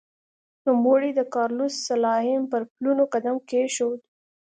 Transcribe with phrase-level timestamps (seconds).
[0.65, 3.99] نوموړي د کارلوس سلایم پر پلونو قدم کېښود.